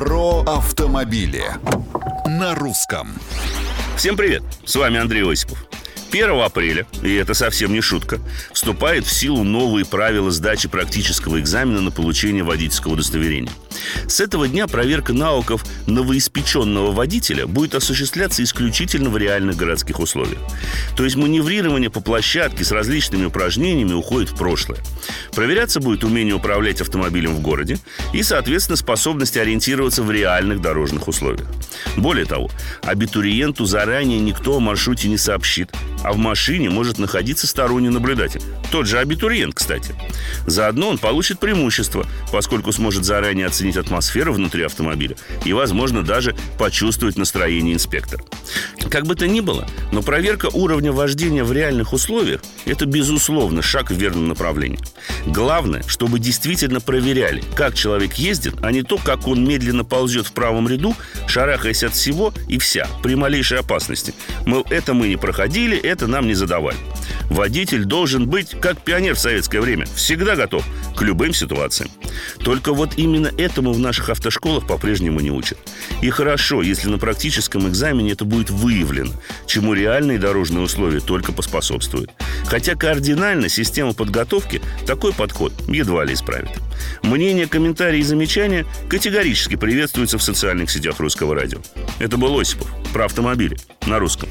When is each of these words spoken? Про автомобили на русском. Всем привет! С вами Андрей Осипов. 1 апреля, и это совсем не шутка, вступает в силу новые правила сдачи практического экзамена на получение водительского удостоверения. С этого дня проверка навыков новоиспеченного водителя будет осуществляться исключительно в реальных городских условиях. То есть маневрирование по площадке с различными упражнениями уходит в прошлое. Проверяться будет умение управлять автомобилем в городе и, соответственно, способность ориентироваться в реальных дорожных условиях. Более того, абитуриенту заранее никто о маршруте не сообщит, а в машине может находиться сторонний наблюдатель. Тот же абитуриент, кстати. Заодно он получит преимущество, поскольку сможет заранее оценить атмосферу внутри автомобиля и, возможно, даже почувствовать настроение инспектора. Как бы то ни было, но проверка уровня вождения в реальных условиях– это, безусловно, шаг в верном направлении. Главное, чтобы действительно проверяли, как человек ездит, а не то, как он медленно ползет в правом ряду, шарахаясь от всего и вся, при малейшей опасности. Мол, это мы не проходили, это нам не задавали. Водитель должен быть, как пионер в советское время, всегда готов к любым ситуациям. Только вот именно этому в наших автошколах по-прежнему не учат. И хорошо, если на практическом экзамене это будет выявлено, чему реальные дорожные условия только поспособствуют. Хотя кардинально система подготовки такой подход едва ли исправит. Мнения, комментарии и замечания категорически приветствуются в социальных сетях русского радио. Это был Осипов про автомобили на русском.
Про 0.00 0.40
автомобили 0.46 1.44
на 2.24 2.54
русском. 2.54 3.08
Всем 3.98 4.16
привет! 4.16 4.42
С 4.64 4.74
вами 4.76 4.98
Андрей 4.98 5.30
Осипов. 5.30 5.62
1 6.10 6.40
апреля, 6.40 6.86
и 7.02 7.14
это 7.14 7.34
совсем 7.34 7.72
не 7.72 7.80
шутка, 7.80 8.18
вступает 8.52 9.06
в 9.06 9.12
силу 9.12 9.44
новые 9.44 9.86
правила 9.86 10.30
сдачи 10.30 10.68
практического 10.68 11.38
экзамена 11.40 11.80
на 11.80 11.90
получение 11.90 12.42
водительского 12.42 12.94
удостоверения. 12.94 13.52
С 14.08 14.20
этого 14.20 14.48
дня 14.48 14.66
проверка 14.66 15.12
навыков 15.12 15.64
новоиспеченного 15.86 16.90
водителя 16.90 17.46
будет 17.46 17.74
осуществляться 17.74 18.42
исключительно 18.42 19.08
в 19.08 19.16
реальных 19.16 19.56
городских 19.56 20.00
условиях. 20.00 20.40
То 20.96 21.04
есть 21.04 21.16
маневрирование 21.16 21.90
по 21.90 22.00
площадке 22.00 22.64
с 22.64 22.72
различными 22.72 23.26
упражнениями 23.26 23.92
уходит 23.92 24.30
в 24.30 24.36
прошлое. 24.36 24.80
Проверяться 25.32 25.80
будет 25.80 26.04
умение 26.04 26.34
управлять 26.34 26.80
автомобилем 26.80 27.34
в 27.34 27.40
городе 27.40 27.78
и, 28.12 28.22
соответственно, 28.22 28.76
способность 28.76 29.36
ориентироваться 29.36 30.02
в 30.02 30.10
реальных 30.10 30.60
дорожных 30.60 31.08
условиях. 31.08 31.46
Более 31.96 32.24
того, 32.24 32.50
абитуриенту 32.82 33.64
заранее 33.64 34.18
никто 34.18 34.56
о 34.56 34.60
маршруте 34.60 35.08
не 35.08 35.18
сообщит, 35.18 35.70
а 36.02 36.12
в 36.12 36.16
машине 36.16 36.70
может 36.70 36.98
находиться 36.98 37.46
сторонний 37.46 37.88
наблюдатель. 37.88 38.42
Тот 38.70 38.86
же 38.86 38.98
абитуриент, 38.98 39.54
кстати. 39.54 39.94
Заодно 40.46 40.88
он 40.88 40.98
получит 40.98 41.38
преимущество, 41.38 42.06
поскольку 42.32 42.72
сможет 42.72 43.04
заранее 43.04 43.46
оценить 43.46 43.76
атмосферу 43.76 44.32
внутри 44.32 44.62
автомобиля 44.62 45.16
и, 45.44 45.52
возможно, 45.52 46.02
даже 46.02 46.34
почувствовать 46.58 47.16
настроение 47.16 47.74
инспектора. 47.74 48.24
Как 48.90 49.06
бы 49.06 49.14
то 49.14 49.28
ни 49.28 49.40
было, 49.40 49.68
но 49.92 50.02
проверка 50.02 50.46
уровня 50.52 50.92
вождения 50.92 51.44
в 51.44 51.52
реальных 51.52 51.92
условиях– 51.92 52.42
это, 52.64 52.86
безусловно, 52.86 53.62
шаг 53.62 53.90
в 53.90 53.94
верном 53.94 54.28
направлении. 54.28 54.80
Главное, 55.26 55.82
чтобы 55.86 56.18
действительно 56.18 56.80
проверяли, 56.80 57.42
как 57.54 57.74
человек 57.74 58.14
ездит, 58.14 58.54
а 58.62 58.72
не 58.72 58.82
то, 58.82 58.98
как 58.98 59.26
он 59.28 59.46
медленно 59.46 59.84
ползет 59.84 60.26
в 60.26 60.32
правом 60.32 60.68
ряду, 60.68 60.96
шарахаясь 61.28 61.84
от 61.84 61.94
всего 61.94 62.32
и 62.48 62.58
вся, 62.58 62.88
при 63.02 63.14
малейшей 63.14 63.58
опасности. 63.58 64.14
Мол, 64.46 64.66
это 64.70 64.94
мы 64.94 65.08
не 65.08 65.16
проходили, 65.16 65.78
это 65.90 66.06
нам 66.06 66.26
не 66.26 66.34
задавали. 66.34 66.78
Водитель 67.28 67.84
должен 67.84 68.28
быть, 68.28 68.50
как 68.60 68.80
пионер 68.82 69.14
в 69.14 69.20
советское 69.20 69.60
время, 69.60 69.86
всегда 69.94 70.36
готов 70.36 70.64
к 70.96 71.02
любым 71.02 71.32
ситуациям. 71.32 71.90
Только 72.42 72.72
вот 72.72 72.94
именно 72.96 73.30
этому 73.38 73.72
в 73.72 73.78
наших 73.78 74.10
автошколах 74.10 74.66
по-прежнему 74.66 75.20
не 75.20 75.30
учат. 75.30 75.58
И 76.02 76.10
хорошо, 76.10 76.62
если 76.62 76.88
на 76.88 76.98
практическом 76.98 77.68
экзамене 77.68 78.12
это 78.12 78.24
будет 78.24 78.50
выявлено, 78.50 79.12
чему 79.46 79.74
реальные 79.74 80.18
дорожные 80.18 80.62
условия 80.62 81.00
только 81.00 81.32
поспособствуют. 81.32 82.10
Хотя 82.46 82.74
кардинально 82.74 83.48
система 83.48 83.92
подготовки 83.92 84.60
такой 84.86 85.12
подход 85.12 85.52
едва 85.68 86.04
ли 86.04 86.14
исправит. 86.14 86.50
Мнения, 87.02 87.46
комментарии 87.46 88.00
и 88.00 88.04
замечания 88.04 88.66
категорически 88.88 89.56
приветствуются 89.56 90.18
в 90.18 90.22
социальных 90.22 90.70
сетях 90.70 90.98
русского 90.98 91.34
радио. 91.34 91.58
Это 91.98 92.16
был 92.16 92.38
Осипов 92.38 92.68
про 92.92 93.04
автомобили 93.04 93.56
на 93.86 93.98
русском. 93.98 94.28